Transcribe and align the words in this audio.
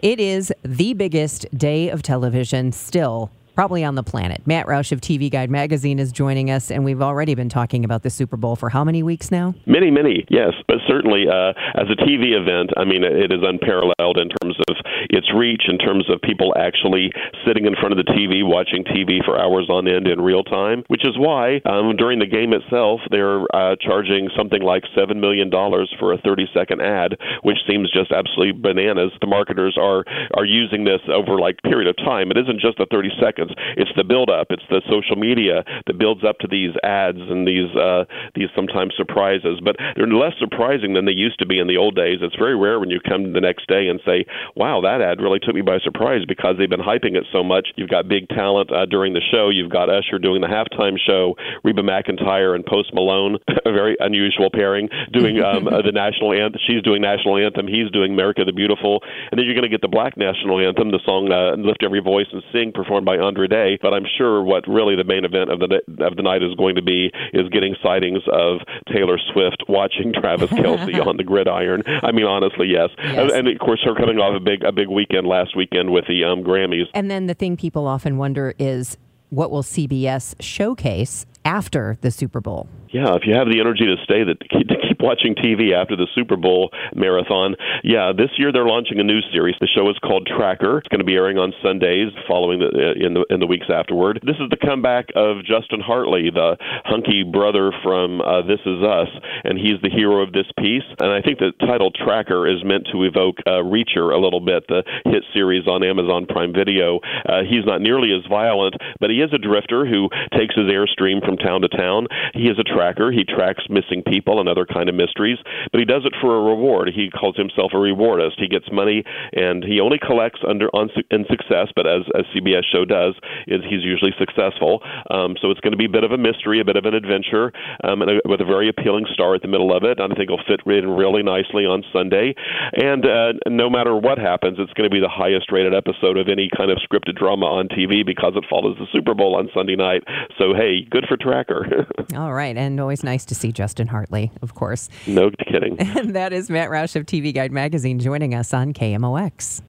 It 0.00 0.20
is 0.20 0.52
the 0.62 0.94
biggest 0.94 1.46
day 1.58 1.88
of 1.88 2.02
television 2.02 2.70
still 2.70 3.32
probably 3.58 3.82
on 3.82 3.96
the 3.96 4.04
planet. 4.04 4.40
Matt 4.46 4.66
Roush 4.68 4.92
of 4.92 5.00
TV 5.00 5.28
Guide 5.28 5.50
Magazine 5.50 5.98
is 5.98 6.12
joining 6.12 6.48
us, 6.48 6.70
and 6.70 6.84
we've 6.84 7.02
already 7.02 7.34
been 7.34 7.48
talking 7.48 7.84
about 7.84 8.04
the 8.04 8.08
Super 8.08 8.36
Bowl 8.36 8.54
for 8.54 8.68
how 8.68 8.84
many 8.84 9.02
weeks 9.02 9.32
now? 9.32 9.52
Many, 9.66 9.90
many, 9.90 10.24
yes. 10.28 10.52
But 10.68 10.76
certainly, 10.86 11.26
uh, 11.26 11.50
as 11.74 11.90
a 11.90 11.98
TV 11.98 12.38
event, 12.38 12.70
I 12.76 12.84
mean, 12.84 13.02
it 13.02 13.32
is 13.32 13.42
unparalleled 13.42 14.16
in 14.16 14.28
terms 14.38 14.54
of 14.68 14.76
its 15.10 15.26
reach, 15.34 15.62
in 15.66 15.76
terms 15.76 16.08
of 16.08 16.22
people 16.22 16.54
actually 16.56 17.10
sitting 17.44 17.66
in 17.66 17.74
front 17.74 17.98
of 17.98 17.98
the 17.98 18.06
TV, 18.12 18.46
watching 18.46 18.84
TV 18.84 19.24
for 19.24 19.34
hours 19.34 19.66
on 19.68 19.88
end 19.88 20.06
in 20.06 20.20
real 20.20 20.44
time, 20.44 20.84
which 20.86 21.04
is 21.04 21.18
why 21.18 21.60
um, 21.66 21.96
during 21.96 22.20
the 22.20 22.30
game 22.30 22.52
itself, 22.52 23.00
they're 23.10 23.42
uh, 23.56 23.74
charging 23.80 24.30
something 24.38 24.62
like 24.62 24.84
$7 24.96 25.18
million 25.18 25.50
for 25.98 26.12
a 26.12 26.18
30 26.18 26.46
second 26.54 26.80
ad, 26.80 27.16
which 27.42 27.58
seems 27.68 27.90
just 27.90 28.12
absolutely 28.12 28.52
bananas. 28.52 29.10
The 29.20 29.26
marketers 29.26 29.76
are, 29.76 30.04
are 30.34 30.44
using 30.44 30.84
this 30.84 31.00
over 31.10 31.40
like 31.40 31.60
period 31.62 31.88
of 31.88 31.96
time. 31.96 32.30
It 32.30 32.38
isn't 32.38 32.60
just 32.60 32.78
the 32.78 32.86
30 32.88 33.10
seconds 33.20 33.47
it's 33.76 33.90
the 33.96 34.04
build 34.04 34.30
up. 34.30 34.48
It's 34.50 34.66
the 34.70 34.82
social 34.88 35.16
media 35.16 35.64
that 35.86 35.98
builds 35.98 36.24
up 36.24 36.38
to 36.40 36.48
these 36.48 36.72
ads 36.82 37.18
and 37.18 37.46
these 37.46 37.70
uh, 37.76 38.04
these 38.34 38.48
sometimes 38.54 38.94
surprises. 38.96 39.60
But 39.62 39.76
they're 39.96 40.06
less 40.06 40.34
surprising 40.38 40.94
than 40.94 41.04
they 41.04 41.12
used 41.12 41.38
to 41.38 41.46
be 41.46 41.58
in 41.58 41.66
the 41.66 41.76
old 41.76 41.94
days. 41.94 42.18
It's 42.20 42.36
very 42.36 42.56
rare 42.56 42.80
when 42.80 42.90
you 42.90 43.00
come 43.00 43.32
the 43.32 43.40
next 43.40 43.66
day 43.68 43.88
and 43.88 44.00
say, 44.04 44.24
"Wow, 44.56 44.80
that 44.82 45.00
ad 45.00 45.20
really 45.20 45.38
took 45.38 45.54
me 45.54 45.62
by 45.62 45.78
surprise," 45.78 46.24
because 46.26 46.56
they've 46.58 46.68
been 46.68 46.80
hyping 46.80 47.16
it 47.16 47.26
so 47.32 47.42
much. 47.42 47.68
You've 47.76 47.90
got 47.90 48.08
big 48.08 48.28
talent 48.28 48.72
uh, 48.72 48.86
during 48.86 49.14
the 49.14 49.22
show. 49.30 49.50
You've 49.50 49.70
got 49.70 49.88
Usher 49.88 50.18
doing 50.18 50.40
the 50.40 50.48
halftime 50.48 50.98
show, 50.98 51.36
Reba 51.64 51.82
McEntire 51.82 52.54
and 52.54 52.64
Post 52.64 52.92
Malone, 52.94 53.38
a 53.64 53.72
very 53.72 53.96
unusual 54.00 54.50
pairing, 54.52 54.88
doing 55.12 55.40
um, 55.40 55.68
uh, 55.68 55.82
the 55.82 55.92
national 55.92 56.32
anthem. 56.32 56.60
She's 56.66 56.82
doing 56.82 57.02
national 57.02 57.38
anthem. 57.38 57.66
He's 57.66 57.90
doing 57.90 58.12
America 58.12 58.44
the 58.44 58.52
Beautiful, 58.52 59.02
and 59.30 59.38
then 59.38 59.44
you're 59.46 59.54
going 59.54 59.68
to 59.68 59.70
get 59.70 59.82
the 59.82 59.88
black 59.88 60.16
national 60.16 60.58
anthem, 60.58 60.90
the 60.90 61.00
song 61.04 61.30
uh, 61.30 61.54
"Lift 61.56 61.84
Every 61.84 62.00
Voice 62.00 62.26
and 62.32 62.42
Sing," 62.52 62.72
performed 62.72 63.06
by 63.06 63.16
Andra 63.16 63.37
Day. 63.46 63.78
But 63.80 63.94
I'm 63.94 64.06
sure 64.16 64.42
what 64.42 64.66
really 64.66 64.96
the 64.96 65.04
main 65.04 65.24
event 65.24 65.50
of 65.50 65.60
the 65.60 65.80
of 66.04 66.16
the 66.16 66.22
night 66.22 66.42
is 66.42 66.54
going 66.54 66.74
to 66.74 66.82
be 66.82 67.10
is 67.32 67.48
getting 67.50 67.76
sightings 67.82 68.22
of 68.32 68.60
Taylor 68.92 69.18
Swift 69.32 69.64
watching 69.68 70.12
Travis 70.20 70.50
Kelce 70.50 71.06
on 71.06 71.16
the 71.16 71.24
gridiron. 71.24 71.82
I 71.86 72.12
mean, 72.12 72.26
honestly, 72.26 72.68
yes. 72.68 72.90
Yes. 72.98 73.18
And, 73.18 73.30
and 73.30 73.48
of 73.48 73.58
course, 73.58 73.80
her 73.84 73.94
coming 73.94 74.18
off 74.18 74.34
a 74.36 74.40
big 74.40 74.64
a 74.64 74.72
big 74.72 74.88
weekend 74.88 75.26
last 75.26 75.56
weekend 75.56 75.90
with 75.90 76.06
the 76.08 76.24
um, 76.24 76.42
Grammys. 76.42 76.86
And 76.94 77.10
then 77.10 77.26
the 77.26 77.34
thing 77.34 77.56
people 77.56 77.86
often 77.86 78.16
wonder 78.16 78.54
is 78.58 78.96
what 79.30 79.50
will 79.50 79.62
CBS 79.62 80.34
showcase 80.40 81.26
after 81.48 81.96
the 82.02 82.10
Super 82.10 82.42
Bowl? 82.42 82.68
Yeah, 82.92 83.16
if 83.16 83.22
you 83.24 83.34
have 83.34 83.48
the 83.48 83.60
energy 83.60 83.84
to 83.84 83.96
stay 84.04 84.24
that 84.24 84.40
to 84.40 84.48
keep, 84.48 84.68
watching 85.00 85.34
TV 85.34 85.72
after 85.72 85.94
the 85.94 86.08
Super 86.14 86.36
Bowl 86.36 86.70
marathon, 86.94 87.54
yeah, 87.84 88.12
this 88.16 88.30
year 88.36 88.50
they're 88.52 88.66
launching 88.66 88.98
a 88.98 89.04
new 89.04 89.20
series. 89.32 89.54
The 89.60 89.68
show 89.68 89.88
is 89.88 89.96
called 90.02 90.26
Tracker. 90.26 90.78
It's 90.78 90.88
going 90.88 91.00
to 91.00 91.06
be 91.06 91.14
airing 91.14 91.38
on 91.38 91.52
Sundays, 91.62 92.10
following 92.26 92.58
the 92.58 92.68
uh, 92.68 93.06
in 93.06 93.14
the 93.14 93.24
in 93.30 93.40
the 93.40 93.46
weeks 93.46 93.66
afterward. 93.72 94.20
This 94.26 94.36
is 94.36 94.50
the 94.50 94.56
comeback 94.56 95.06
of 95.14 95.44
Justin 95.44 95.80
Hartley, 95.80 96.30
the 96.34 96.56
hunky 96.84 97.22
brother 97.22 97.72
from 97.82 98.20
uh, 98.20 98.42
This 98.42 98.60
Is 98.66 98.82
Us, 98.82 99.08
and 99.44 99.56
he's 99.56 99.80
the 99.82 99.90
hero 99.90 100.20
of 100.20 100.32
this 100.32 100.50
piece. 100.58 100.86
And 101.00 101.12
I 101.12 101.22
think 101.22 101.38
the 101.38 101.52
title 101.64 101.92
Tracker 101.92 102.48
is 102.48 102.64
meant 102.64 102.88
to 102.92 103.04
evoke 103.04 103.38
uh, 103.46 103.62
Reacher 103.62 104.12
a 104.12 104.18
little 104.18 104.40
bit, 104.40 104.66
the 104.68 104.82
hit 105.06 105.24
series 105.32 105.66
on 105.68 105.84
Amazon 105.84 106.26
Prime 106.26 106.52
Video. 106.52 107.00
Uh, 107.24 107.46
he's 107.48 107.64
not 107.64 107.80
nearly 107.80 108.10
as 108.12 108.26
violent, 108.28 108.74
but 108.98 109.10
he 109.10 109.22
is 109.22 109.30
a 109.32 109.38
drifter 109.38 109.86
who 109.86 110.10
takes 110.36 110.58
his 110.58 110.66
airstream 110.66 111.24
from 111.24 111.37
town 111.38 111.62
to 111.62 111.68
town. 111.68 112.06
He 112.34 112.48
is 112.48 112.58
a 112.58 112.64
tracker. 112.64 113.10
He 113.10 113.24
tracks 113.24 113.64
missing 113.70 114.02
people 114.06 114.40
and 114.40 114.48
other 114.48 114.66
kind 114.66 114.88
of 114.88 114.94
mysteries, 114.94 115.38
but 115.72 115.78
he 115.78 115.84
does 115.84 116.04
it 116.04 116.14
for 116.20 116.36
a 116.36 116.42
reward. 116.42 116.90
He 116.94 117.10
calls 117.10 117.36
himself 117.36 117.72
a 117.72 117.80
rewardist. 117.80 118.38
He 118.38 118.48
gets 118.48 118.66
money 118.72 119.04
and 119.32 119.64
he 119.64 119.80
only 119.80 119.98
collects 119.98 120.40
under 120.46 120.68
on 120.74 120.90
in 121.10 121.24
success, 121.30 121.68
but 121.74 121.86
as 121.86 122.02
as 122.18 122.24
CBS 122.34 122.64
show 122.70 122.84
does, 122.84 123.14
is 123.46 123.62
he's 123.68 123.82
usually 123.82 124.12
successful. 124.18 124.82
Um, 125.10 125.36
so 125.40 125.50
it's 125.50 125.60
going 125.60 125.72
to 125.72 125.78
be 125.78 125.86
a 125.86 125.92
bit 125.92 126.04
of 126.04 126.12
a 126.12 126.18
mystery, 126.18 126.60
a 126.60 126.64
bit 126.64 126.76
of 126.76 126.84
an 126.84 126.94
adventure, 126.94 127.52
um, 127.84 128.02
and 128.02 128.10
a, 128.10 128.14
with 128.24 128.40
a 128.40 128.44
very 128.44 128.68
appealing 128.68 129.06
star 129.12 129.34
at 129.34 129.42
the 129.42 129.48
middle 129.48 129.74
of 129.74 129.84
it. 129.84 130.00
I 130.00 130.06
think 130.08 130.30
it'll 130.30 130.42
fit 130.46 130.60
in 130.66 130.90
really 130.90 131.22
nicely 131.22 131.64
on 131.64 131.84
Sunday. 131.92 132.34
And 132.74 133.04
uh, 133.06 133.32
no 133.46 133.70
matter 133.70 133.96
what 133.96 134.18
happens, 134.18 134.58
it's 134.58 134.72
going 134.74 134.88
to 134.88 134.94
be 134.94 135.00
the 135.00 135.08
highest 135.08 135.50
rated 135.52 135.74
episode 135.74 136.16
of 136.16 136.28
any 136.28 136.48
kind 136.56 136.70
of 136.70 136.78
scripted 136.78 137.16
drama 137.16 137.46
on 137.46 137.68
TV 137.68 138.04
because 138.04 138.32
it 138.36 138.44
follows 138.48 138.76
the 138.78 138.86
Super 138.92 139.14
Bowl 139.14 139.36
on 139.36 139.48
Sunday 139.54 139.76
night. 139.76 140.02
So 140.38 140.54
hey, 140.54 140.84
good 140.90 141.04
for 141.08 141.16
Tracker. 141.28 141.86
All 142.16 142.32
right. 142.32 142.56
And 142.56 142.80
always 142.80 143.04
nice 143.04 143.24
to 143.26 143.34
see 143.34 143.52
Justin 143.52 143.86
Hartley, 143.86 144.32
of 144.40 144.54
course. 144.54 144.88
no 145.06 145.30
kidding. 145.30 145.76
And 145.98 146.14
that 146.14 146.32
is 146.32 146.48
Matt 146.48 146.70
Roush 146.70 146.96
of 146.96 147.06
TV 147.06 147.34
Guide 147.34 147.50
Magazine 147.52 147.98
joining 147.98 148.34
us 148.34 148.54
on 148.54 148.72
KMOX. 148.72 149.62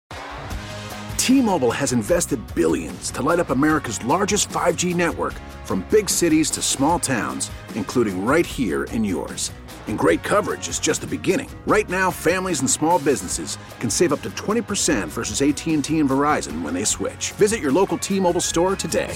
T-Mobile 1.18 1.72
has 1.72 1.92
invested 1.92 2.40
billions 2.56 3.12
to 3.12 3.22
light 3.22 3.40
up 3.40 3.50
America's 3.50 4.04
largest 4.06 4.50
5G 4.50 4.96
network 4.96 5.34
from 5.66 5.86
big 5.92 6.10
cities 6.10 6.50
to 6.52 6.62
small 6.62 7.00
towns, 7.00 7.52
including 7.76 8.26
right 8.26 8.46
here 8.46 8.86
in 8.86 9.04
yours. 9.04 9.52
And 9.88 9.98
great 9.98 10.24
coverage 10.24 10.68
is 10.68 10.80
just 10.80 11.02
the 11.02 11.08
beginning. 11.08 11.50
Right 11.66 11.90
now, 11.90 12.12
families 12.12 12.60
and 12.60 12.70
small 12.70 13.00
businesses 13.00 13.58
can 13.80 13.90
save 13.90 14.14
up 14.14 14.22
to 14.22 14.30
20% 14.32 15.08
versus 15.08 15.42
AT&T 15.42 16.00
and 16.00 16.10
Verizon 16.10 16.62
when 16.62 16.74
they 16.74 16.84
switch. 16.86 17.32
Visit 17.34 17.60
your 17.60 17.72
local 17.72 17.98
T-Mobile 17.98 18.42
store 18.42 18.76
today. 18.76 19.16